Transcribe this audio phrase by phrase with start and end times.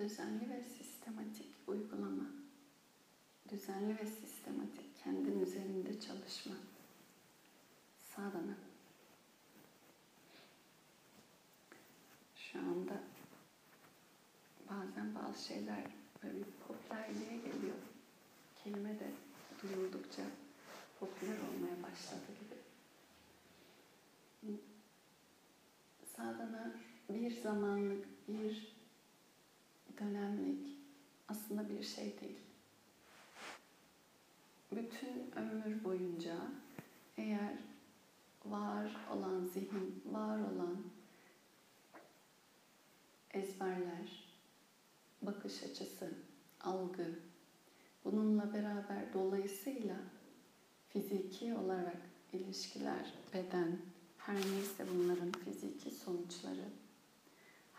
[0.00, 2.24] düzenli ve sistematik uygulama,
[3.48, 6.54] düzenli ve sistematik kendin üzerinde çalışma,
[7.98, 8.56] sadhana.
[12.36, 13.00] Şu anda
[14.70, 15.84] bazen bazı şeyler
[16.22, 17.76] böyle bir popülerliğe geliyor.
[18.64, 19.10] Kelime de
[19.62, 20.22] duyuldukça
[21.00, 22.56] popüler olmaya başladı gibi.
[26.16, 26.72] Sadhana
[27.08, 28.79] bir zamanlık, bir
[30.00, 30.78] dönemlik
[31.28, 32.38] aslında bir şey değil.
[34.72, 36.36] Bütün ömür boyunca
[37.16, 37.58] eğer
[38.44, 40.76] var olan zihin, var olan
[43.30, 44.34] ezberler,
[45.22, 46.10] bakış açısı,
[46.60, 47.18] algı,
[48.04, 49.96] bununla beraber dolayısıyla
[50.88, 51.96] fiziki olarak
[52.32, 53.78] ilişkiler, beden,
[54.18, 56.79] her neyse bunların fiziki sonuçları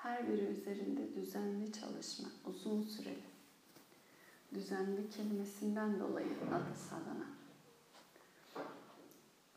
[0.04, 3.24] her biri üzerinde düzenli çalışma, uzun süreli.
[4.54, 7.26] Düzenli kelimesinden dolayı adı sadana.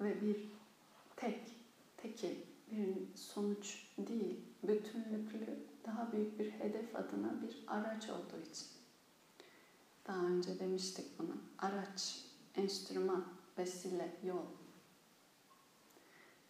[0.00, 0.37] Ve bir
[1.17, 1.41] tek,
[1.97, 8.69] teki bir sonuç değil, bütünlüklü, daha büyük bir hedef adına bir araç olduğu için.
[10.06, 11.37] Daha önce demiştik bunu.
[11.59, 13.25] Araç, enstrüman,
[13.59, 14.47] vesile, yol.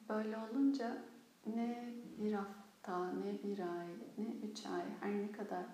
[0.08, 1.02] Böyle olunca
[1.46, 3.86] ne bir hafta hafta, ne bir ay,
[4.18, 5.64] ne üç ay, her ne kadar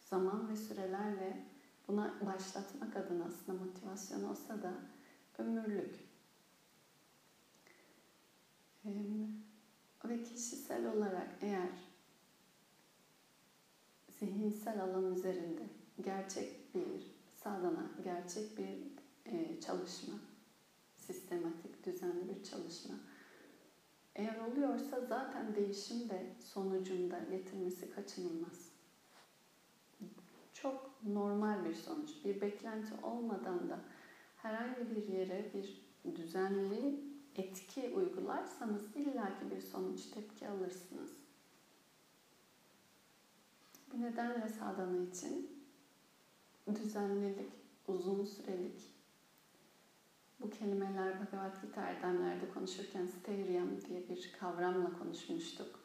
[0.00, 1.46] zaman ve sürelerle
[1.88, 4.72] buna başlatmak adına aslında motivasyon olsa da
[5.38, 5.94] ömürlük.
[10.04, 11.70] Ve kişisel olarak eğer
[14.18, 15.62] zihinsel alan üzerinde
[16.00, 18.94] gerçek bir sadana, gerçek bir
[19.60, 20.14] çalışma,
[20.96, 22.94] sistematik, düzenli bir çalışma
[24.14, 28.72] eğer oluyorsa zaten değişim de sonucunda getirmesi kaçınılmaz.
[30.54, 32.10] Çok normal bir sonuç.
[32.24, 33.80] Bir beklenti olmadan da
[34.36, 35.84] herhangi bir yere bir
[36.16, 37.00] düzenli
[37.36, 41.10] etki uygularsanız illaki bir sonuç tepki alırsınız.
[43.92, 45.50] Bu nedenle sadana için
[46.74, 47.52] düzenlilik,
[47.88, 48.93] uzun sürelik
[50.44, 55.80] bu kelimeler Bhagavad Gita erdemlerde konuşurken steiryam diye bir kavramla konuşmuştuk.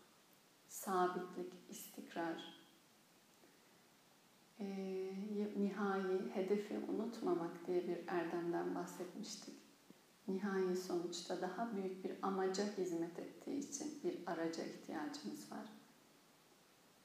[0.68, 2.64] Sabitlik, istikrar,
[4.59, 4.66] e,
[5.58, 9.56] nihai, hedefi unutmamak diye bir erdemden bahsetmiştik.
[10.28, 15.66] Nihai sonuçta daha büyük bir amaca hizmet ettiği için bir araca ihtiyacımız var.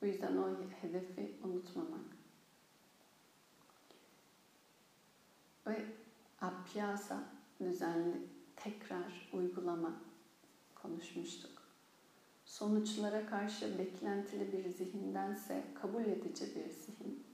[0.03, 2.05] Bu yüzden o hedefi unutmamak.
[5.67, 5.87] Ve
[6.41, 8.17] apyasa düzenli
[8.57, 9.93] tekrar uygulama
[10.75, 11.63] konuşmuştuk.
[12.45, 17.25] Sonuçlara karşı beklentili bir zihindense kabul edici bir zihin,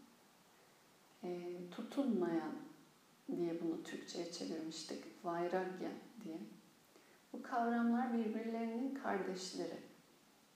[1.25, 2.53] e, tutunmayan
[3.37, 5.91] diye bunu Türkçe'ye çevirmiştik, vairagya
[6.25, 6.39] diye.
[7.33, 9.77] Bu kavramlar birbirlerinin kardeşleri.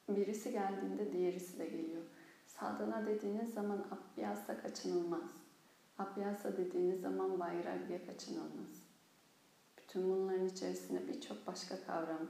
[0.09, 2.03] Birisi geldiğinde diğerisi de geliyor.
[2.47, 5.31] Sadhana dediğiniz zaman abhyasa kaçınılmaz.
[5.99, 8.84] Abhyasa dediğiniz zaman vairagya kaçınılmaz.
[9.95, 12.29] Tüm bunların içerisinde birçok başka kavram,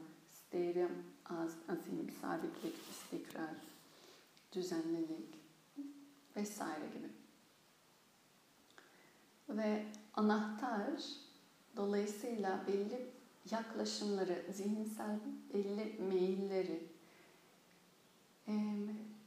[1.25, 3.55] az, azim, sabitlik, istikrar,
[4.53, 5.35] düzenlilik
[6.37, 7.09] vesaire gibi.
[9.49, 11.03] Ve anahtar
[11.77, 13.07] dolayısıyla belli
[13.51, 15.19] yaklaşımları, zihinsel
[15.55, 16.83] belli meyilleri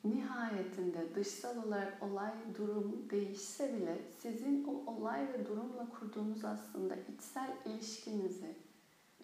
[0.03, 7.53] nihayetinde dışsal olarak olay, durum değişse bile sizin o olay ve durumla kurduğunuz aslında içsel
[7.65, 8.55] ilişkinizi,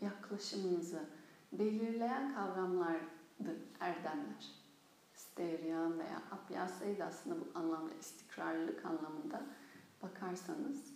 [0.02, 1.04] yaklaşımınızı
[1.52, 4.64] belirleyen kavramlardır erdemler.
[5.16, 9.42] Steryan veya apyasayı da aslında bu anlamda istikrarlılık anlamında
[10.04, 10.94] bakarsanız,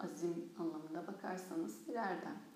[0.00, 2.49] azim anlamında bakarsanız bir erdem.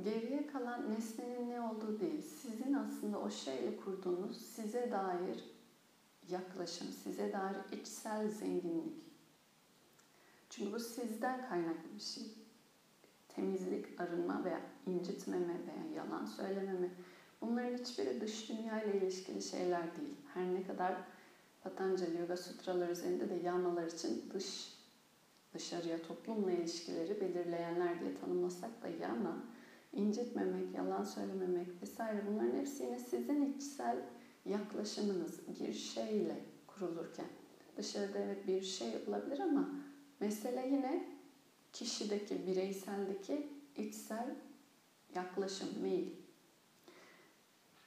[0.00, 5.44] Geriye kalan nesnenin ne olduğu değil, sizin aslında o şeyle kurduğunuz size dair
[6.28, 9.02] yaklaşım, size dair içsel zenginlik.
[10.50, 12.22] Çünkü bu sizden kaynaklı bir şey.
[13.28, 16.90] Temizlik, arınma veya incitmeme veya yalan söylememe
[17.40, 20.16] bunların hiçbiri dış dünya ile ilişkili şeyler değil.
[20.34, 20.94] Her ne kadar
[21.62, 24.74] Patanjali Yoga Sutralar üzerinde de yamalar için dış
[25.54, 29.36] dışarıya toplumla ilişkileri belirleyenler diye tanımlasak da yama
[29.92, 33.96] incitmemek, yalan söylememek vesaire bunların hepsi yine sizin içsel
[34.44, 36.36] yaklaşımınız bir şeyle
[36.66, 37.26] kurulurken.
[37.76, 39.70] Dışarıda evet bir şey olabilir ama
[40.20, 41.04] mesele yine
[41.72, 44.34] kişideki, bireyseldeki içsel
[45.14, 46.10] yaklaşım, meyil.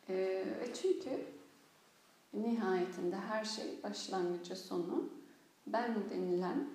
[0.09, 0.45] Ee,
[0.81, 1.09] çünkü
[2.33, 5.09] nihayetinde her şey başlangıcı sonu
[5.67, 6.69] ben denilen,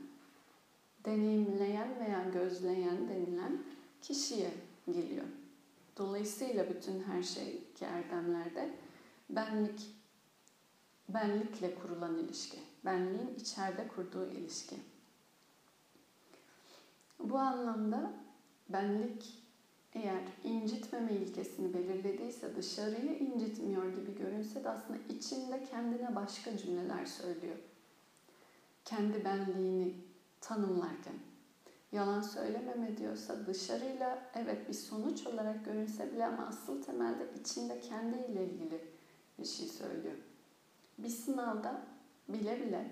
[1.05, 3.63] deneyimleyen veya gözleyen denilen
[4.03, 4.51] kişiye
[4.93, 5.27] geliyor.
[5.97, 8.71] Dolayısıyla bütün her şey ki erdemlerde
[9.31, 9.91] benlik,
[11.09, 14.77] benlikle kurulan ilişki, benliğin içeride kurduğu ilişki.
[17.19, 18.13] Bu anlamda
[18.69, 19.41] benlik
[19.95, 27.57] eğer incitmeme ilkesini belirlediyse dışarıyı incitmiyor gibi görünse de aslında içinde kendine başka cümleler söylüyor.
[28.85, 29.95] Kendi benliğini
[30.41, 31.15] tanımlarken.
[31.93, 38.45] Yalan söylememe diyorsa dışarıyla evet bir sonuç olarak görünse bile ama asıl temelde içinde kendiyle
[38.45, 38.85] ilgili
[39.39, 40.17] bir şey söylüyor.
[40.99, 41.83] Bir sınavda
[42.29, 42.91] bile bile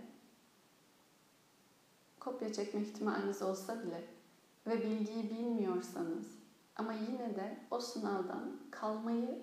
[2.20, 4.04] kopya çekme ihtimaliniz olsa bile
[4.66, 6.26] ve bilgiyi bilmiyorsanız
[6.76, 9.38] ama yine de o sınavdan kalmayı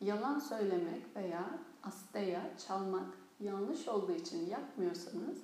[0.00, 5.38] yalan söylemek veya asteya çalmak yanlış olduğu için yapmıyorsanız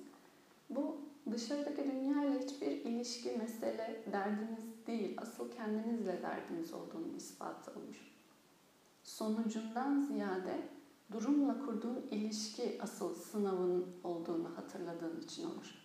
[0.69, 5.17] bu dışarıdaki dünya ile hiçbir ilişki, mesele, derdiniz değil.
[5.21, 8.13] Asıl kendinizle derdiniz olduğunu ispatı olur.
[9.03, 10.61] Sonucundan ziyade
[11.11, 15.75] durumla kurduğun ilişki asıl sınavın olduğunu hatırladığın için olur.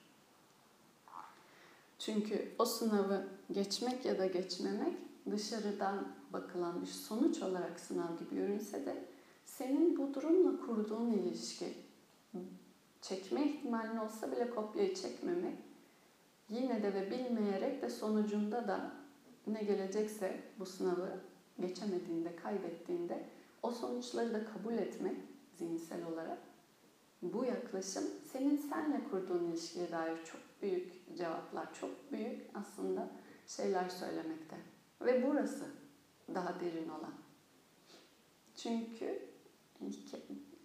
[1.99, 4.97] Çünkü o sınavı geçmek ya da geçmemek
[5.31, 9.05] dışarıdan bakılan bir sonuç olarak sınav gibi görünse de
[9.47, 11.84] senin bu durumla kurduğun ilişki
[13.09, 15.59] çekme ihtimalin olsa bile kopyayı çekmemek
[16.49, 18.93] yine de ve bilmeyerek de sonucunda da
[19.47, 21.21] ne gelecekse bu sınavı
[21.61, 23.25] geçemediğinde, kaybettiğinde
[23.63, 25.17] o sonuçları da kabul etmek
[25.55, 26.39] zihinsel olarak
[27.23, 33.11] bu yaklaşım senin senle kurduğun ilişkiye dair çok büyük cevaplar, çok büyük aslında
[33.47, 34.57] şeyler söylemekte.
[35.01, 35.65] Ve burası
[36.35, 37.15] daha derin olan.
[38.57, 39.23] Çünkü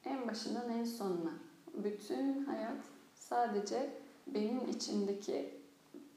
[0.04, 2.82] en başından en sonuna bütün hayat
[3.16, 3.90] sadece
[4.28, 5.54] benim içindeki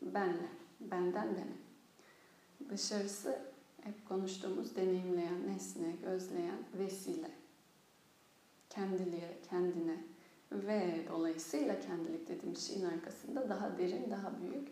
[0.03, 0.49] benle,
[0.81, 1.63] benden beni.
[2.71, 3.39] Dışarısı
[3.83, 7.31] hep konuştuğumuz deneyimleyen, nesne, gözleyen, vesile.
[8.71, 9.97] Kendiliğe, kendine
[10.53, 14.69] ve dolayısıyla kendilik dediğim şeyin arkasında daha derin, daha büyük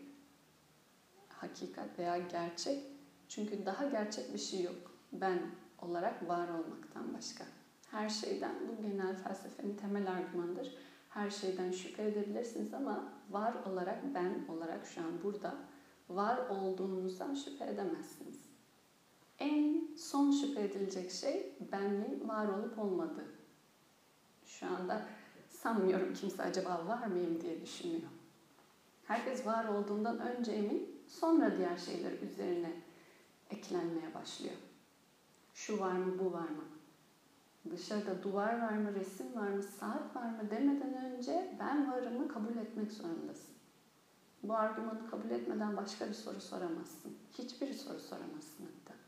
[1.29, 2.83] hakikat veya gerçek.
[3.29, 4.91] Çünkü daha gerçek bir şey yok.
[5.13, 5.39] Ben
[5.81, 7.45] olarak var olmaktan başka.
[7.91, 10.75] Her şeyden, bu genel felsefenin temel argümanıdır.
[11.09, 15.55] Her şeyden şüphe edebilirsiniz ama var olarak, ben olarak şu an burada
[16.09, 18.39] var olduğunuzdan şüphe edemezsiniz.
[19.39, 23.27] En son şüphe edilecek şey benliğin var olup olmadığı.
[24.45, 25.05] Şu anda
[25.49, 28.01] sanmıyorum kimse acaba var mıyım diye düşünüyor.
[29.05, 32.71] Herkes var olduğundan önce emin, sonra diğer şeyler üzerine
[33.49, 34.55] eklenmeye başlıyor.
[35.53, 36.70] Şu var mı, bu var mı?
[37.69, 42.57] Dışarıda duvar var mı, resim var mı, saat var mı demeden önce ben varımı kabul
[42.57, 43.55] etmek zorundasın.
[44.43, 47.17] Bu argümanı kabul etmeden başka bir soru soramazsın.
[47.37, 48.99] Hiçbir soru soramazsın hatta.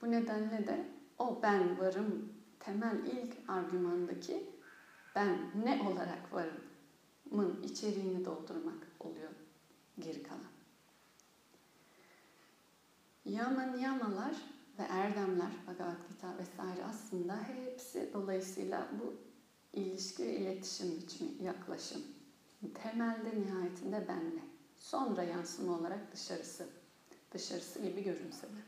[0.00, 0.86] Bu nedenle de
[1.18, 4.50] o ben varım temel ilk argümandaki
[5.14, 9.30] ben ne olarak varımın içeriğini doldurmak oluyor
[9.98, 10.50] geri kalan.
[13.24, 14.34] Yama niyamalar
[14.80, 19.14] ve erdemler, Bhagavad Gita vesaire aslında hepsi dolayısıyla bu
[19.72, 22.02] ilişki ve iletişim biçimi, yaklaşım.
[22.82, 24.40] Temelde nihayetinde benle.
[24.76, 26.66] Sonra yansıma olarak dışarısı.
[27.32, 28.60] Dışarısı gibi görünse de.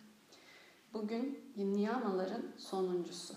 [0.92, 3.35] Bugün niyamaların sonuncusu.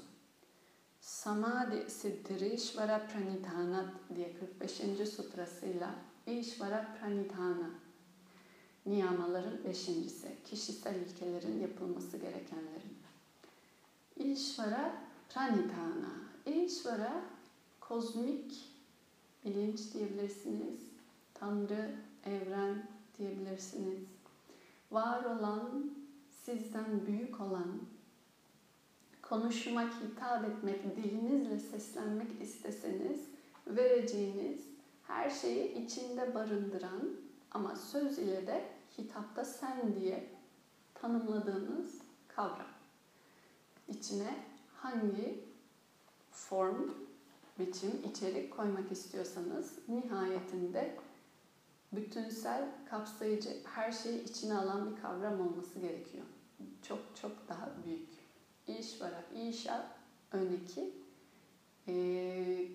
[1.01, 5.09] Samadhi Siddhirishvara Pranidhana diye 45.
[5.09, 5.95] sutrasıyla
[6.27, 7.69] Ishvara Pranidhana
[8.85, 12.97] niyamaların beşincisi, kişisel ilkelerin yapılması gerekenlerin.
[14.15, 14.93] İşvara
[15.29, 16.15] pranidhana.
[16.45, 17.21] İşvara
[17.79, 18.69] kozmik
[19.45, 20.79] bilinç diyebilirsiniz.
[21.33, 22.87] Tanrı, evren
[23.17, 23.99] diyebilirsiniz.
[24.91, 25.91] Var olan,
[26.45, 27.79] sizden büyük olan,
[29.21, 33.19] konuşmak, hitap etmek, dilinizle seslenmek isteseniz
[33.67, 34.61] vereceğiniz
[35.07, 37.09] her şeyi içinde barındıran
[37.51, 40.29] ama söz ile de hitapta sen diye
[40.93, 42.67] tanımladığınız kavram.
[43.87, 44.35] İçine
[44.75, 45.43] hangi
[46.31, 46.91] form,
[47.59, 50.97] biçim, içerik koymak istiyorsanız nihayetinde
[51.91, 56.25] bütünsel, kapsayıcı, her şeyi içine alan bir kavram olması gerekiyor.
[56.87, 58.09] Çok çok daha büyük.
[58.67, 59.11] İş var,
[59.47, 59.91] işa
[60.31, 60.93] öneki
[61.87, 61.93] e,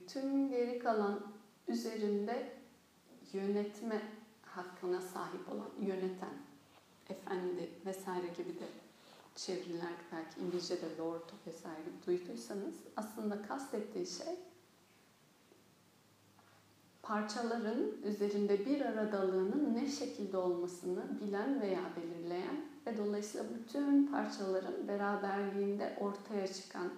[0.06, 1.20] tüm geri kalan
[1.68, 2.52] üzerinde
[3.32, 4.02] yönetme
[4.54, 6.34] hakkına sahip olan, yöneten,
[7.08, 8.68] efendi vesaire gibi de
[9.36, 14.36] çeviriler belki İngilizce'de Lord vesaire duyduysanız aslında kastettiği şey
[17.02, 25.98] parçaların üzerinde bir aradalığının ne şekilde olmasını bilen veya belirleyen ve dolayısıyla bütün parçaların beraberliğinde
[26.00, 26.90] ortaya çıkan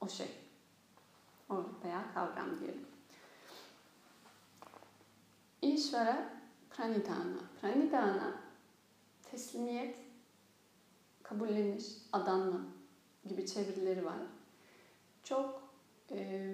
[0.00, 0.28] o şey
[1.84, 2.86] veya kavram diyelim.
[5.62, 6.39] İşvara
[6.80, 7.40] pranidana.
[7.60, 8.34] Pranidana
[9.22, 9.98] teslimiyet,
[11.22, 12.60] kabulleniş, adanma
[13.28, 14.18] gibi çevirileri var.
[15.22, 15.62] Çok
[16.10, 16.52] e,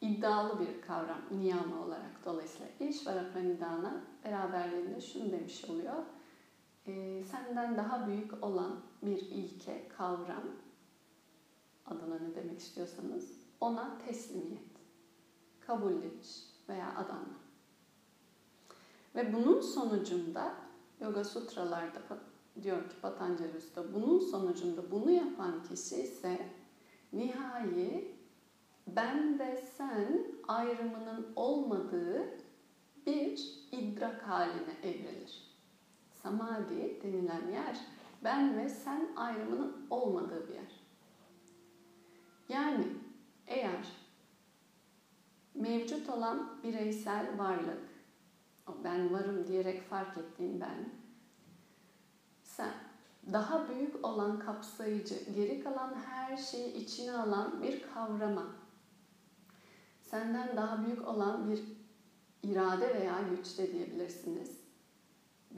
[0.00, 2.24] iddialı bir kavram niyama olarak.
[2.24, 6.02] Dolayısıyla İşvara pranidana beraberliğinde şunu demiş oluyor.
[6.86, 10.44] E, senden daha büyük olan bir ilke, kavram,
[11.86, 14.78] adına ne demek istiyorsanız ona teslimiyet,
[15.60, 17.47] kabulleniş veya adanma.
[19.18, 20.54] Ve bunun sonucunda
[21.00, 22.00] Yoga Sutralarda
[22.62, 26.48] diyor ki Patanjali Usta bunun sonucunda bunu yapan kişi ise
[27.12, 28.14] nihai
[28.86, 32.28] ben ve sen ayrımının olmadığı
[33.06, 35.42] bir idrak haline evrilir.
[36.22, 37.78] Samadhi denilen yer
[38.24, 40.80] ben ve sen ayrımının olmadığı bir yer.
[42.48, 42.86] Yani
[43.46, 43.88] eğer
[45.54, 47.97] mevcut olan bireysel varlık,
[48.84, 50.88] ben varım diyerek fark ettiğin ben,
[52.42, 52.72] sen
[53.32, 58.46] daha büyük olan kapsayıcı, geri kalan her şeyi içine alan bir kavrama,
[60.02, 61.62] senden daha büyük olan bir
[62.42, 64.50] irade veya güç de diyebilirsiniz.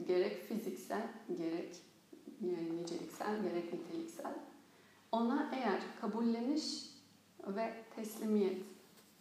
[0.07, 1.81] Gerek fiziksel, gerek
[2.41, 4.33] niceliksel, gerek niteliksel.
[5.11, 6.91] Ona eğer kabulleniş
[7.47, 8.61] ve teslimiyet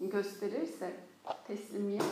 [0.00, 0.96] gösterirse,
[1.46, 2.04] teslimiyet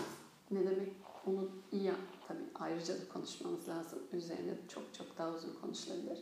[0.50, 0.92] ne demek
[1.28, 1.92] onu iyi
[2.28, 3.98] tabii ayrıca da konuşmamız lazım.
[4.12, 6.18] Üzerine çok çok daha uzun konuşulabilir.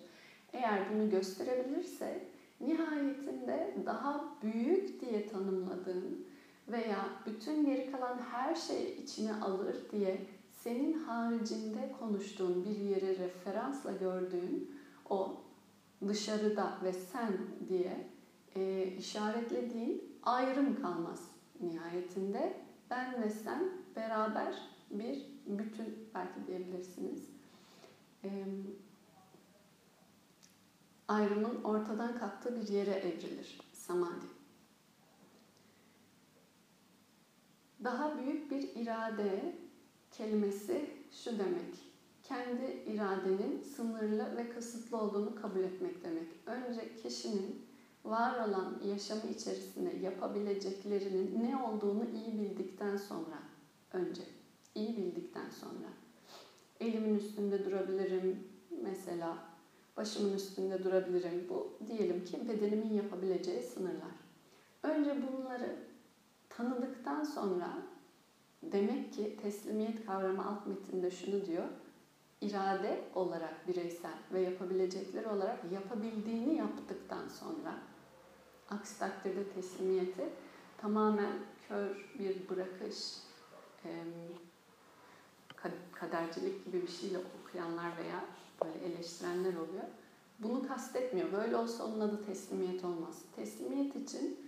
[0.52, 2.28] Eğer bunu gösterebilirse
[2.60, 6.26] nihayetinde daha büyük diye tanımladığın
[6.68, 13.92] veya bütün geri kalan her şeyi içine alır diye senin haricinde konuştuğun bir yere referansla
[13.92, 14.76] gördüğün
[15.10, 15.36] o
[16.08, 17.32] dışarıda ve sen
[17.68, 18.06] diye
[18.56, 22.66] e, işaretlediğin ayrım kalmaz nihayetinde.
[22.90, 24.54] Ben ve sen beraber
[24.90, 27.28] bir bütün belki diyebilirsiniz.
[28.25, 28.45] E,
[31.09, 34.26] ayrımın ortadan kalktığı bir yere evrilir samadhi.
[37.85, 39.55] Daha büyük bir irade
[40.11, 41.87] kelimesi şu demek.
[42.23, 46.28] Kendi iradenin sınırlı ve kısıtlı olduğunu kabul etmek demek.
[46.47, 47.66] Önce kişinin
[48.05, 53.38] var olan yaşamı içerisinde yapabileceklerinin ne olduğunu iyi bildikten sonra
[53.93, 54.23] önce
[54.76, 55.88] iyi bildikten sonra
[56.80, 58.49] elimin üstünde durabilirim
[58.83, 59.38] mesela
[59.97, 64.16] başımın üstünde durabilirim bu diyelim ki bedenimin yapabileceği sınırlar.
[64.83, 65.76] Önce bunları
[66.49, 67.78] tanıdıktan sonra
[68.62, 71.64] demek ki teslimiyet kavramı alt metinde şunu diyor.
[72.40, 77.78] irade olarak bireysel ve yapabilecekleri olarak yapabildiğini yaptıktan sonra
[78.71, 80.28] aksi takdirde teslimiyeti
[80.78, 81.33] tamamen
[81.68, 82.97] kör bir bırakış,
[85.92, 88.25] kadercilik gibi bir şeyle okuyanlar veya
[88.64, 89.85] böyle eleştirenler oluyor.
[90.38, 91.32] Bunu kastetmiyor.
[91.32, 93.23] Böyle olsa onun adı teslimiyet olmaz.
[93.37, 94.38] Teslimiyet için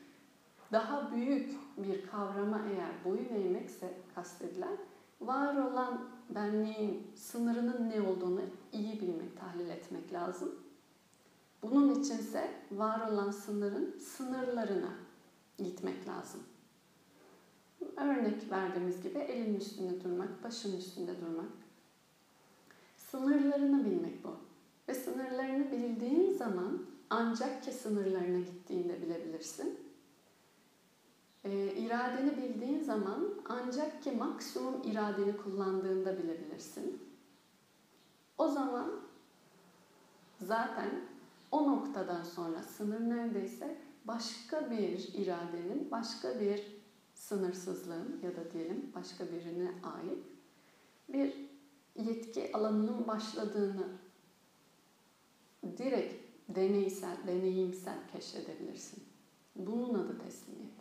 [0.72, 4.76] daha büyük bir kavrama eğer boyun eğmekse kastedilen
[5.20, 8.40] var olan benliğin sınırının ne olduğunu
[8.72, 10.54] iyi bilmek, tahlil etmek lazım.
[11.62, 14.90] Bunun içinse var olan sınırın sınırlarına
[15.58, 16.40] gitmek lazım.
[17.97, 21.50] Örnek verdiğimiz gibi elin üstünde durmak, başın üstünde durmak.
[22.97, 24.37] Sınırlarını bilmek bu.
[24.88, 29.80] Ve sınırlarını bildiğin zaman ancak ki sınırlarına gittiğinde bilebilirsin.
[31.44, 37.02] E, iradeni bildiğin zaman ancak ki maksimum iradeni kullandığında bilebilirsin.
[38.38, 38.90] O zaman
[40.40, 40.90] zaten
[41.50, 46.77] o noktadan sonra sınır neredeyse başka bir iradenin, başka bir
[47.18, 50.25] sınırsızlığın ya da diyelim başka birine ait
[51.08, 51.34] bir
[51.96, 53.87] yetki alanının başladığını
[55.76, 56.14] direkt
[56.48, 59.02] deneysel, deneyimsel keşfedebilirsin.
[59.56, 60.72] Bunun adı teslimiyet.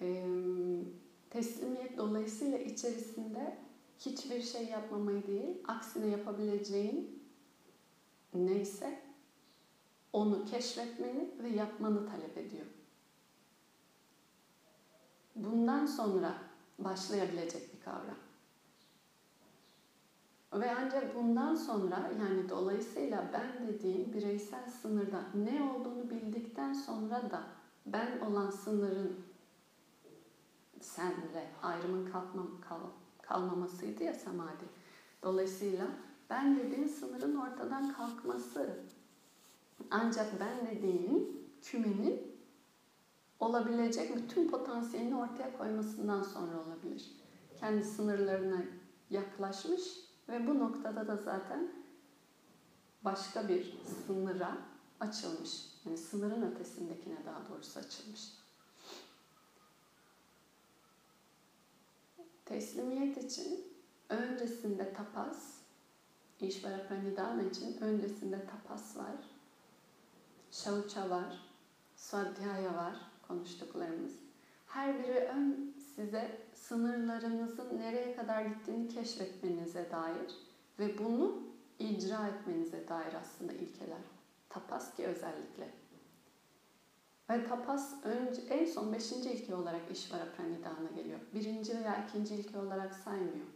[0.00, 0.24] Ee,
[1.30, 3.58] teslimiyet dolayısıyla içerisinde
[3.98, 7.22] hiçbir şey yapmamayı değil, aksine yapabileceğin
[8.34, 9.00] neyse
[10.12, 12.66] onu keşfetmeni ve yapmanı talep ediyor
[15.36, 16.34] bundan sonra
[16.78, 18.16] başlayabilecek bir kavram.
[20.52, 27.42] Ve ancak bundan sonra yani dolayısıyla ben dediğim bireysel sınırda ne olduğunu bildikten sonra da
[27.86, 29.16] ben olan sınırın
[30.80, 32.80] senle ayrımın kalkmam, kal,
[33.22, 34.64] kalmamasıydı ya samadi.
[35.22, 35.86] Dolayısıyla
[36.30, 38.78] ben dediğim sınırın ortadan kalkması
[39.90, 41.28] ancak ben dediğim
[41.62, 42.33] kümenin
[43.40, 47.10] olabilecek bütün potansiyelini ortaya koymasından sonra olabilir.
[47.60, 48.62] Kendi sınırlarına
[49.10, 49.82] yaklaşmış
[50.28, 51.72] ve bu noktada da zaten
[53.04, 54.56] başka bir sınıra
[55.00, 55.66] açılmış.
[55.84, 58.20] Yani sınırın ötesindekine daha doğrusu açılmış.
[62.44, 63.64] Teslimiyet için
[64.08, 65.54] öncesinde tapas,
[66.40, 69.16] İşvara Pranidhana için öncesinde tapas var,
[70.50, 71.54] şauça var,
[71.96, 74.12] swadhyaya var konuştuklarımız.
[74.66, 80.34] Her biri ön size sınırlarınızın nereye kadar gittiğini keşfetmenize dair
[80.78, 81.42] ve bunu
[81.78, 84.02] icra etmenize dair aslında ilkeler.
[84.48, 85.70] Tapas ki özellikle.
[87.30, 91.20] Ve tapas önce, en son beşinci ilke olarak işvara pranidana geliyor.
[91.34, 93.46] Birinci veya ikinci ilke olarak saymıyor.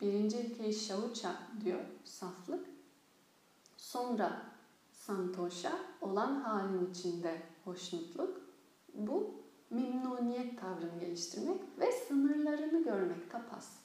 [0.00, 2.66] Birinci ilkeyi şavuça diyor, saflık.
[3.76, 4.42] Sonra
[4.92, 8.45] santosha, olan halin içinde hoşnutluk.
[8.96, 9.34] Bu
[9.70, 13.76] memnuniyet tavrını geliştirmek ve sınırlarını görmek tapas.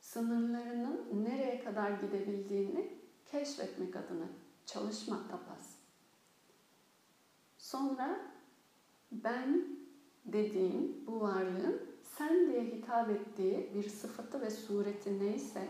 [0.00, 4.26] Sınırlarının nereye kadar gidebildiğini keşfetmek adına
[4.66, 5.74] çalışmak tapas.
[7.58, 8.20] Sonra
[9.12, 9.66] ben
[10.24, 15.68] dediğim bu varlığın sen diye hitap ettiği bir sıfatı ve sureti neyse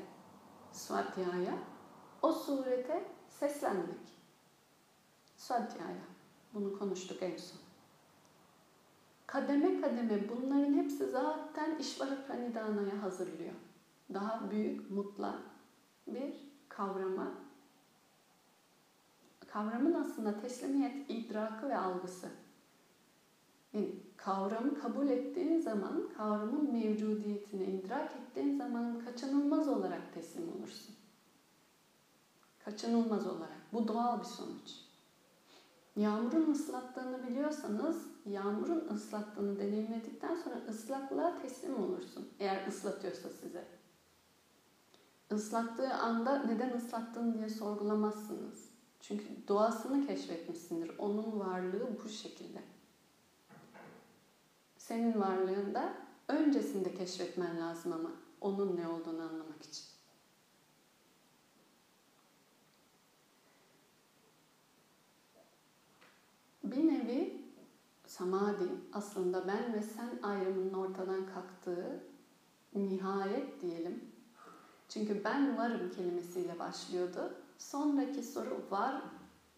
[0.73, 1.59] swadhyaya
[2.23, 4.19] o surete seslenmek.
[5.37, 6.09] Swadhyaya.
[6.55, 7.68] Bunu konuştuk en son.
[9.29, 13.55] Kademe kademe bunların hepsi zaten işvara pranidhanaya hazırlıyor.
[14.15, 15.35] Daha büyük, mutla
[16.07, 16.35] bir
[16.69, 17.33] kavrama.
[19.47, 22.29] Kavramın aslında teslimiyet, idrakı ve algısı.
[23.73, 30.95] Yani kavramı kabul ettiğin zaman, kavramın mevcudiyetini idrak ettiğin zaman kaçınılmaz olarak teslim olursun.
[32.65, 33.73] Kaçınılmaz olarak.
[33.73, 34.89] Bu doğal bir sonuç.
[35.97, 42.29] Yağmurun ıslattığını biliyorsanız, yağmurun ıslattığını deneyimledikten sonra ıslaklığa teslim olursun.
[42.41, 43.65] Eğer ıslatıyorsa size.
[45.35, 48.69] Islattığı anda neden ıslattın diye sorgulamazsınız.
[49.01, 50.99] Çünkü doğasını keşfetmişsindir.
[50.99, 52.63] Onun varlığı bu şekilde.
[54.77, 55.95] Senin varlığında
[56.29, 58.11] öncesinde keşfetmen lazım ama
[58.41, 59.85] onun ne olduğunu anlamak için.
[66.65, 67.38] Bir nevi
[68.19, 72.01] samadhi aslında ben ve sen ayrımının ortadan kalktığı
[72.75, 74.05] nihayet diyelim.
[74.89, 77.33] Çünkü ben varım kelimesiyle başlıyordu.
[77.59, 79.03] Sonraki soru var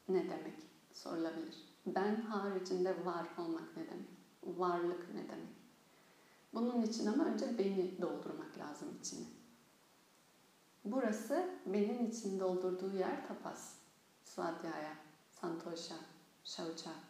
[0.09, 0.59] ne demek
[0.93, 1.55] sorulabilir.
[1.87, 4.09] Ben haricinde var olmak ne demek?
[4.45, 5.61] Varlık ne demek?
[6.55, 9.27] Bunun için ama önce beni doldurmak lazım içine.
[10.85, 13.75] Burası benim için doldurduğu yer tapas.
[14.25, 14.95] Swadhyaya,
[15.31, 15.97] Santosha,
[16.45, 17.10] Şauça.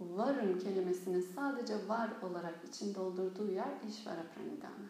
[0.00, 4.88] Varım kelimesinin sadece var olarak için doldurduğu yer İşvara Pranidhana.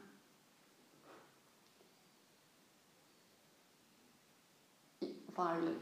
[5.37, 5.79] Varlığı.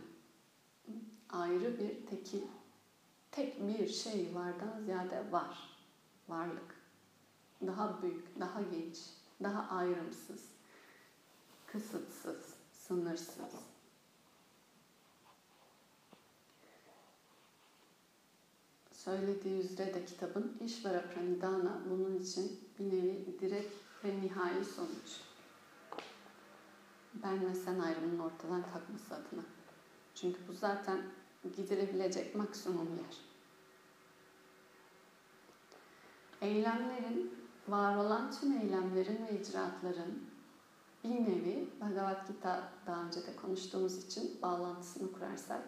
[1.30, 2.42] Ayrı bir tekil,
[3.30, 5.78] tek bir şey vardan ziyade var.
[6.28, 6.76] Varlık.
[7.66, 9.00] Daha büyük, daha geniş,
[9.42, 10.44] daha ayrımsız,
[11.66, 13.75] kısıtsız, sınırsız.
[19.06, 25.20] Söylediği üzere de kitabın İşvara Pranidhana bunun için bir nevi direkt ve nihai sonuç.
[27.14, 29.44] Ben ve sen ayrımının ortadan kalkması adına.
[30.14, 31.02] Çünkü bu zaten
[31.56, 33.16] gidilebilecek maksimum yer.
[36.48, 37.34] Eylemlerin,
[37.68, 40.24] var olan tüm eylemlerin ve icraatların
[41.04, 45.62] bir nevi Bhagavad Gita daha önce de konuştuğumuz için bağlantısını kurarsak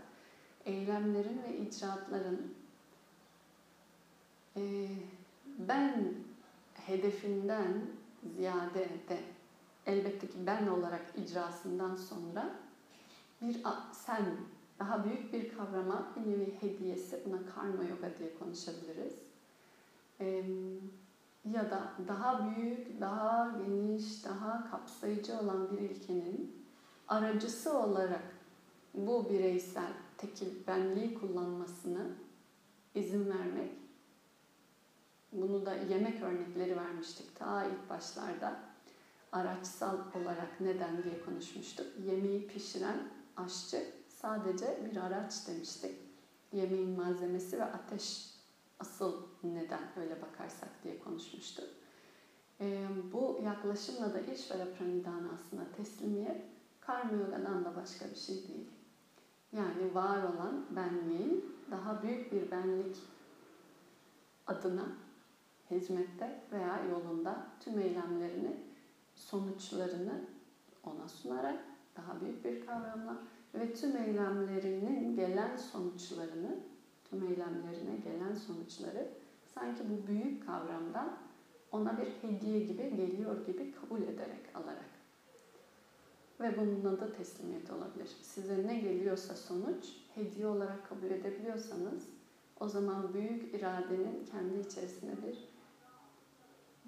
[0.65, 2.58] eylemlerin ve icraatların
[4.59, 4.89] ee,
[5.59, 6.15] ben
[6.75, 7.87] hedefinden
[8.37, 9.19] ziyade de
[9.87, 12.51] elbette ki ben olarak icrasından sonra
[13.43, 14.25] bir sen
[14.79, 19.15] daha büyük bir kavrama bir nevi hediyesi buna karma yoga diye konuşabiliriz.
[20.21, 20.45] Ee,
[21.53, 26.65] ya da daha büyük, daha geniş, daha kapsayıcı olan bir ilkenin
[27.09, 28.23] aracısı olarak
[28.95, 32.07] bu bireysel tekil benliği kullanmasını
[32.95, 33.88] izin vermek
[35.33, 38.57] bunu da yemek örnekleri vermiştik ta ilk başlarda.
[39.33, 41.87] araçsal olarak neden diye konuşmuştuk.
[42.07, 42.97] Yemeği pişiren
[43.37, 45.97] aşçı sadece bir araç demiştik.
[46.53, 48.31] Yemeğin malzemesi ve ateş
[48.81, 51.69] asıl neden öyle bakarsak diye konuşmuştuk.
[52.61, 56.43] E, bu yaklaşımla da Işvara Pranidhana aslında teslimiyet
[56.81, 58.69] karma yogadan da başka bir şey değil.
[59.53, 62.97] Yani var olan benliğin daha büyük bir benlik
[64.47, 64.87] adına
[65.71, 68.57] hizmette veya yolunda tüm eylemlerini,
[69.15, 70.21] sonuçlarını
[70.85, 71.59] ona sunarak
[71.97, 73.17] daha büyük bir kavramla
[73.55, 76.57] ve tüm eylemlerinin gelen sonuçlarını,
[77.05, 79.09] tüm eylemlerine gelen sonuçları
[79.55, 81.17] sanki bu büyük kavramdan
[81.73, 84.89] ona bir hediye gibi geliyor gibi kabul ederek alarak.
[86.41, 88.09] Ve bunun adı teslimiyet olabilir.
[88.23, 92.09] Size ne geliyorsa sonuç hediye olarak kabul edebiliyorsanız
[92.61, 95.49] o zaman büyük iradenin kendi içerisinde bir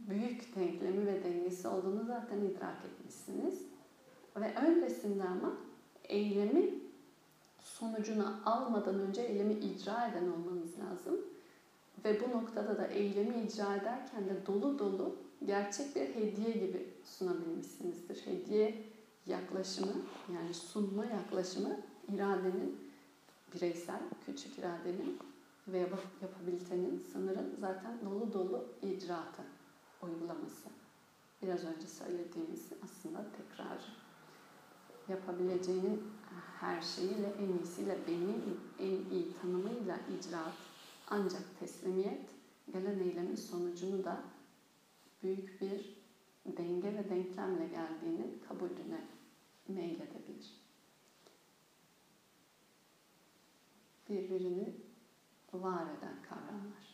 [0.08, 3.62] büyük denklemi ve dengesi olduğunu zaten idrak etmişsiniz.
[4.36, 5.52] Ve öncesinde ama
[6.04, 6.70] eylemi
[7.60, 11.20] sonucunu almadan önce eylemi icra eden olmanız lazım.
[12.04, 18.26] Ve bu noktada da eylemi icra ederken de dolu dolu gerçek bir hediye gibi sunabilmişsinizdir.
[18.26, 18.84] Hediye
[19.26, 19.92] yaklaşımı
[20.34, 22.90] yani sunma yaklaşımı iradenin
[23.54, 25.18] bireysel, küçük iradenin
[25.68, 25.86] ve
[26.22, 29.42] yapabilitenin, sınırın zaten dolu dolu icraatı,
[30.02, 30.68] uygulaması.
[31.42, 33.82] Biraz önce söylediğimiz aslında tekrarı.
[35.08, 36.02] Yapabileceğinin
[36.60, 40.54] her şeyiyle, en iyisiyle, benim en iyi tanımıyla icraat
[41.08, 42.30] ancak teslimiyet
[42.72, 44.22] gelen eylemin sonucunu da
[45.22, 46.00] büyük bir
[46.46, 49.06] denge ve denklemle geldiğinin kabulüne
[49.68, 50.60] meyledebilir.
[54.08, 54.74] Birbirini
[55.52, 56.89] var eden kavramlar.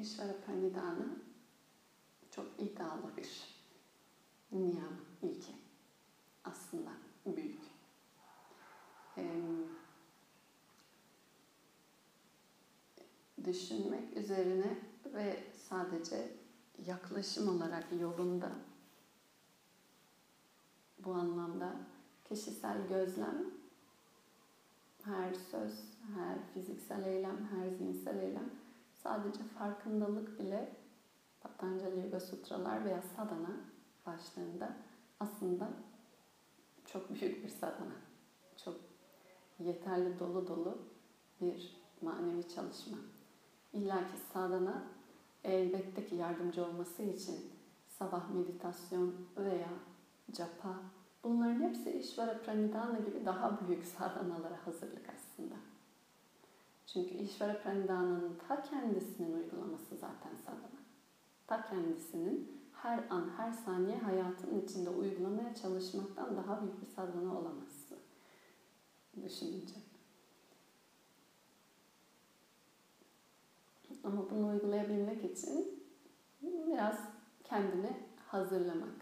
[0.00, 1.06] İşvara Pranidhana
[2.30, 3.60] çok iddialı bir
[4.52, 5.52] niyam ilke.
[6.44, 6.90] Aslında
[7.26, 7.60] büyük.
[9.16, 9.42] Ee,
[13.44, 16.32] düşünmek üzerine ve sadece
[16.86, 18.52] yaklaşım olarak yolunda
[20.98, 21.76] bu anlamda
[22.28, 23.44] kişisel gözlem,
[25.04, 25.72] her söz,
[26.14, 28.59] her fiziksel eylem, her zihinsel eylem
[29.02, 30.76] sadece farkındalık bile
[31.40, 33.50] Patanjali Yoga Sutralar veya sadhana
[34.06, 34.72] başlığında
[35.20, 35.68] aslında
[36.86, 37.94] çok büyük bir sadhana.
[38.64, 38.76] Çok
[39.58, 40.78] yeterli dolu dolu
[41.40, 42.96] bir manevi çalışma.
[43.72, 44.82] İlla ki sadhana
[45.44, 47.52] elbette ki yardımcı olması için
[47.88, 49.68] sabah meditasyon veya
[50.36, 50.74] japa
[51.24, 55.54] bunların hepsi Ishvara Pranidhana gibi daha büyük sadhanalara hazırlık aslında.
[56.92, 60.80] Çünkü Ishvara Pranidhana'nın ta kendisinin uygulaması zaten sadhana.
[61.46, 67.98] Ta kendisinin her an, her saniye hayatın içinde uygulamaya çalışmaktan daha büyük bir sadhana olamazsın.
[69.24, 69.74] Düşününce.
[74.04, 75.84] Ama bunu uygulayabilmek için
[76.42, 76.98] biraz
[77.44, 78.94] kendini hazırlamak.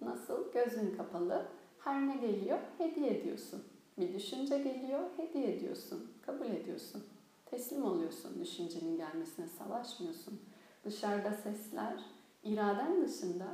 [0.00, 0.52] Nasıl?
[0.52, 1.48] Gözün kapalı.
[1.78, 3.64] Her ne geliyor hediye ediyorsun.
[3.98, 6.12] Bir düşünce geliyor, hediye ediyorsun.
[6.22, 7.15] Kabul ediyorsun.
[7.46, 10.40] Teslim oluyorsun düşüncenin gelmesine, savaşmıyorsun.
[10.84, 12.00] Dışarıda sesler,
[12.42, 13.46] iraden dışında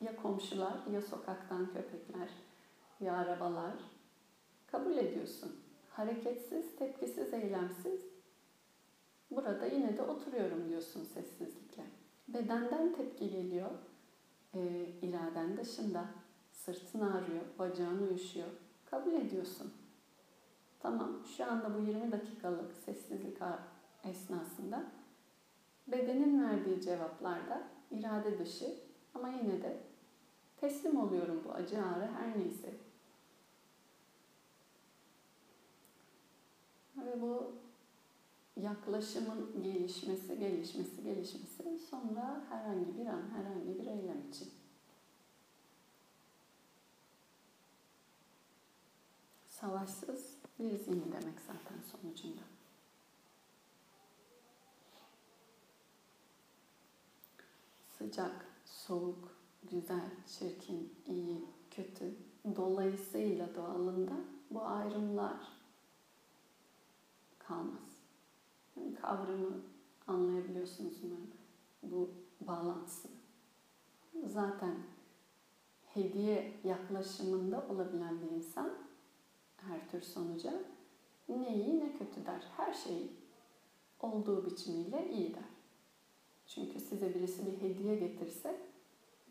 [0.00, 2.28] ya komşular, ya sokaktan köpekler,
[3.00, 3.74] ya arabalar.
[4.66, 5.56] Kabul ediyorsun.
[5.90, 8.14] Hareketsiz, tepkisiz, eylemsiz
[9.36, 11.82] Burada yine de oturuyorum diyorsun sessizlikle.
[12.28, 13.70] Bedenden tepki geliyor.
[14.54, 14.60] E,
[15.02, 16.04] iraden dışında.
[16.52, 18.48] Sırtın ağrıyor, bacağın uyuşuyor.
[18.90, 19.72] Kabul ediyorsun.
[20.84, 23.38] Tamam, şu anda bu 20 dakikalık sessizlik
[24.04, 24.84] esnasında
[25.86, 28.74] bedenin verdiği cevaplarda irade dışı
[29.14, 29.80] ama yine de
[30.56, 32.74] teslim oluyorum bu acı ağrı her neyse.
[36.96, 37.52] Ve bu
[38.56, 44.48] yaklaşımın gelişmesi, gelişmesi, gelişmesi sonra herhangi bir an, herhangi bir eylem için.
[49.48, 52.42] Savaşsız bir zihin demek zaten sonucunda.
[57.98, 59.36] Sıcak, soğuk,
[59.70, 62.14] güzel, çirkin, iyi, kötü
[62.56, 64.14] dolayısıyla doğalında
[64.50, 65.36] bu ayrımlar
[67.38, 67.94] kalmaz
[69.04, 69.60] kavramı
[70.06, 71.30] anlayabiliyorsunuz umarım.
[71.82, 73.08] Bu bağlantısı.
[74.26, 74.74] Zaten
[75.86, 78.74] hediye yaklaşımında olabilen bir insan
[79.68, 80.52] her tür sonuca
[81.28, 82.42] ne iyi ne kötü der.
[82.56, 83.12] Her şeyi
[84.00, 85.42] olduğu biçimiyle iyi der.
[86.46, 88.60] Çünkü size birisi bir hediye getirse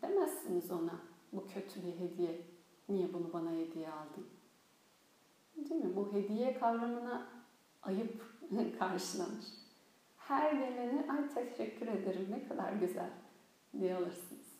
[0.02, 1.00] demezsiniz ona
[1.32, 2.40] bu kötü bir hediye.
[2.88, 4.26] Niye bunu bana hediye aldın?
[5.56, 5.96] Değil mi?
[5.96, 7.26] Bu hediye kavramına
[7.82, 8.22] ayıp
[8.78, 9.44] karşılanır.
[10.16, 13.10] Her geleni ay teşekkür ederim ne kadar güzel
[13.80, 14.54] diye alırsınız.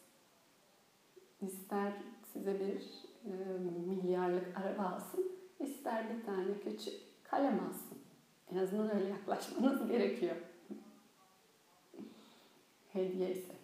[1.41, 1.93] İster
[2.33, 7.99] size bir e, milyarlık araba alsın, ister bir tane küçük kalem alsın.
[8.53, 10.37] En azından öyle yaklaşmanız gerekiyor.
[12.93, 13.55] Hediye ise.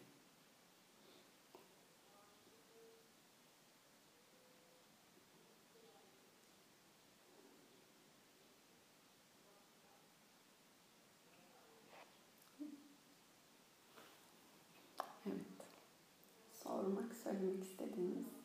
[15.26, 15.36] Evet.
[16.52, 18.39] Sormak, söylemek istediğiniz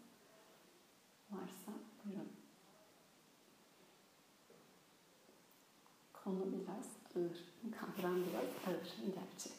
[7.15, 7.43] ağır,
[7.80, 9.49] kavram biraz ağır gerçi.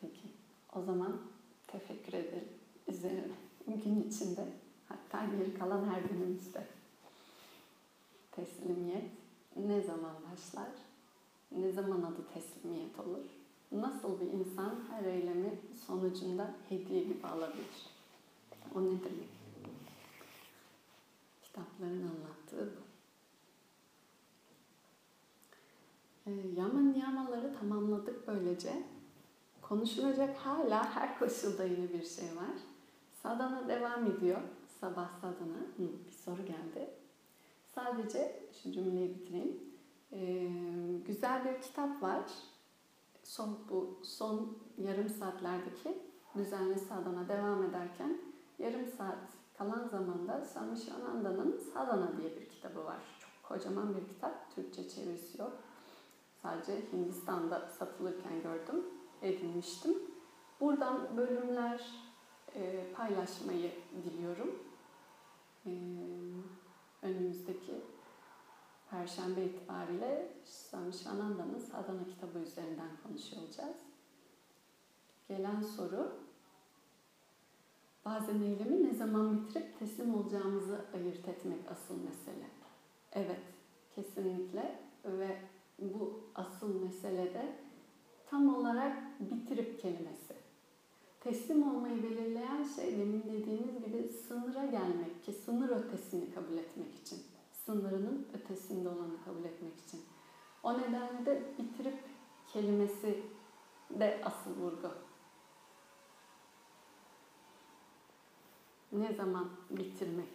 [0.00, 0.20] Peki,
[0.72, 1.20] o zaman
[1.66, 2.48] teşekkür ederim
[2.88, 3.32] üzerine
[3.66, 4.48] gün içinde
[4.88, 6.66] hatta geri kalan her günümüzde.
[8.32, 9.10] Teslimiyet
[9.56, 10.70] ne zaman başlar?
[11.52, 13.41] Ne zaman adı teslimiyet olur?
[13.72, 17.86] Nasıl bir insan her eylemi sonucunda hediye gibi alabilir?
[18.74, 19.28] O ne demek?
[21.42, 22.82] Kitapların anlattığı bu.
[26.26, 28.82] E, yama niyamaları tamamladık böylece.
[29.62, 32.56] Konuşulacak hala her koşulda yine bir şey var.
[33.22, 34.40] Sadana devam ediyor.
[34.80, 35.58] Sabah sadana.
[35.76, 36.90] Hı, bir soru geldi.
[37.74, 39.60] Sadece şu cümleyi bitireyim.
[40.12, 40.48] Ee,
[41.06, 42.22] güzel bir kitap var.
[43.22, 46.02] Son bu son yarım saatlerdeki
[46.36, 48.20] düzenli sadana devam ederken
[48.58, 49.18] yarım saat
[49.58, 53.00] kalan zamanda Swami Shivananda'nın Sadana diye bir kitabı var.
[53.20, 54.54] Çok kocaman bir kitap.
[54.54, 55.52] Türkçe çevirisi yok.
[56.42, 58.84] Sadece Hindistan'da satılırken gördüm,
[59.22, 59.94] edinmiştim.
[60.60, 61.90] Buradan bölümler
[62.54, 63.72] e, paylaşmayı
[64.04, 64.58] diliyorum.
[65.66, 65.70] E,
[67.02, 67.82] önümüzdeki
[68.92, 73.76] Perşembe itibariyle Swami Shivananda'nın Sadhana kitabı üzerinden konuşuyor olacağız.
[75.28, 76.12] Gelen soru,
[78.04, 82.46] bazen eylemi ne zaman bitirip teslim olacağımızı ayırt etmek asıl mesele.
[83.12, 83.40] Evet,
[83.94, 85.38] kesinlikle ve
[85.78, 87.56] bu asıl meselede
[88.26, 90.34] tam olarak bitirip kelimesi.
[91.20, 97.31] Teslim olmayı belirleyen şey demin dediğimiz gibi sınıra gelmek ki sınır ötesini kabul etmek için.
[97.64, 100.00] Sınırının ötesinde olanı kabul etmek için.
[100.62, 101.98] O nedenle de bitirip
[102.52, 103.22] kelimesi
[103.90, 104.90] de asıl vurgu.
[108.92, 110.28] Ne zaman bitirmek?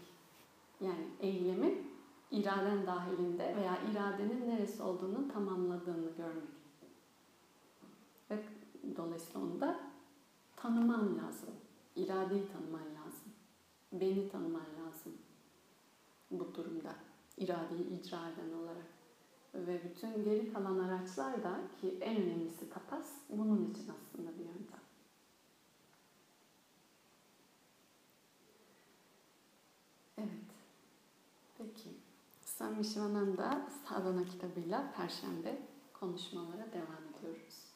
[0.82, 1.92] Yani eylemin
[2.32, 6.58] iraden dahilinde veya iradenin neresi olduğunu tamamladığını görmek.
[8.32, 8.44] Ve
[8.98, 9.80] dolayısıyla onu da
[10.56, 11.56] tanıman lazım.
[11.96, 13.34] İradeyi tanıman lazım.
[13.92, 15.18] Beni tanıman lazım.
[16.32, 17.07] Bu durumda
[17.38, 18.88] iradeyi icra eden olarak.
[19.54, 24.80] Ve bütün geri kalan araçlar da ki en önemlisi tapas bunun için aslında bir yöntem.
[30.18, 30.30] Evet.
[31.58, 31.90] Peki.
[32.46, 35.62] Swami Shivananda Sadhana kitabıyla Perşembe
[35.94, 37.74] konuşmalara devam ediyoruz.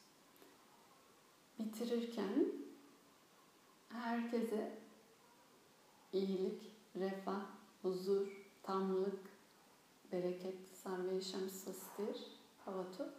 [1.58, 2.46] Bitirirken
[3.88, 4.78] herkese
[6.12, 7.46] iyilik, refah,
[7.82, 8.28] huzur,
[8.62, 9.31] tamlık,
[10.12, 12.26] bereket, sarveşam sastir,
[12.64, 13.12] havatu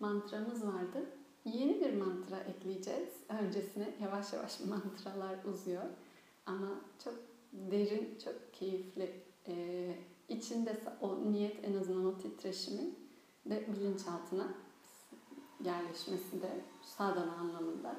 [0.00, 1.06] mantramız vardı.
[1.44, 3.08] Yeni bir mantra ekleyeceğiz.
[3.28, 5.84] Öncesine yavaş yavaş mantralar uzuyor.
[6.46, 6.68] Ama
[7.04, 7.14] çok
[7.52, 9.22] derin, çok keyifli.
[9.48, 9.94] Ee,
[10.28, 12.98] içinde o niyet en azından o titreşimin
[13.46, 14.54] de bilinçaltına
[15.64, 17.96] yerleşmesi de sadana anlamında.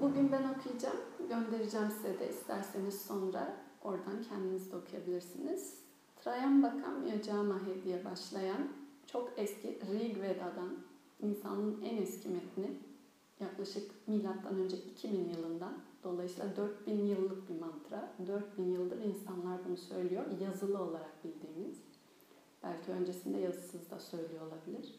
[0.00, 0.96] Bugün ben okuyacağım,
[1.28, 5.74] göndereceğim size de isterseniz sonra oradan kendiniz de okuyabilirsiniz.
[6.16, 8.68] Trayambakam Yajamahe diye başlayan
[9.06, 10.76] çok eski Rig Veda'dan
[11.22, 12.70] insanın en eski metni
[13.40, 15.72] yaklaşık milattan önce 2000 yılından
[16.04, 18.12] dolayısıyla 4000 yıllık bir mantra.
[18.26, 21.76] 4000 yıldır insanlar bunu söylüyor yazılı olarak bildiğimiz.
[22.62, 24.94] Belki öncesinde yazısız da söylüyor olabilir.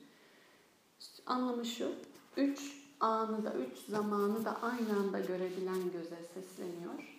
[1.26, 1.92] Anlamı şu,
[2.38, 7.17] üç anı da, üç zamanı da aynı anda görebilen göze sesleniyor.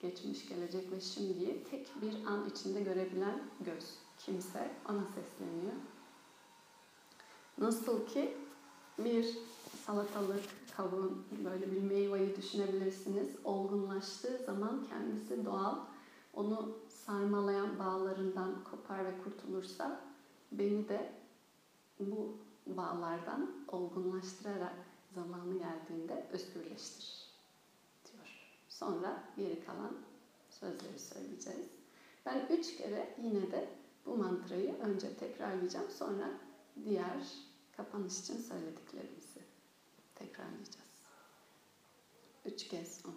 [0.00, 3.84] Geçmiş, gelecek ve şimdiyi tek bir an içinde görebilen göz,
[4.18, 5.72] kimse ona sesleniyor.
[7.58, 8.36] Nasıl ki
[8.98, 9.38] bir
[9.86, 10.44] salatalık,
[10.76, 13.28] kavun, böyle bir meyveyi düşünebilirsiniz.
[13.44, 15.78] Olgunlaştığı zaman kendisi doğal,
[16.34, 20.00] onu sarmalayan bağlarından kopar ve kurtulursa
[20.52, 21.12] beni de
[22.00, 24.74] bu bağlardan olgunlaştırarak
[25.14, 27.25] zamanı geldiğinde özgürleştir diyor.
[28.78, 29.96] Sonra geri kalan
[30.50, 31.66] sözleri söyleyeceğiz.
[32.26, 33.68] Ben üç kere yine de
[34.06, 35.90] bu mantrayı önce tekrarlayacağım.
[35.90, 36.30] Sonra
[36.84, 37.26] diğer
[37.76, 39.40] kapanış için söylediklerimizi
[40.14, 40.86] tekrarlayacağız.
[42.44, 43.16] Üç kez on.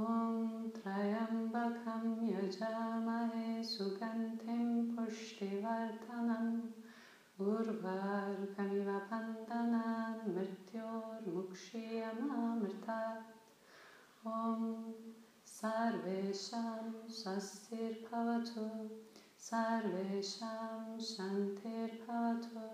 [0.00, 0.36] ॐ
[0.74, 6.54] त्र्यम्बकं यजामहे सुगन्धिं पुष्टिवर्धनम्
[7.46, 13.26] उर्वार्कमिव पूर्वार्कविवपन्दनान् मृत्योर्मुक्षीयमामृतात्
[14.28, 14.30] ॐ
[15.56, 16.86] सर्वेषां
[17.18, 18.64] स्वस्तिर्भवतु
[19.48, 20.78] सर्वेषां
[21.10, 22.64] शान्तिर्भवतु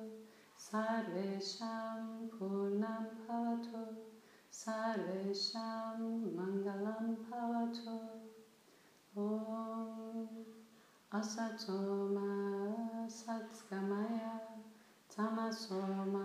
[0.68, 1.98] सर्वेषां
[2.36, 3.82] पूर्णं भवतु।
[4.60, 5.98] Sarvesham
[6.36, 7.98] Mangalam Bhavatu
[9.16, 10.46] Om
[11.18, 12.30] Asatoma
[13.18, 14.34] Satgamaya
[15.14, 16.17] Tamasoma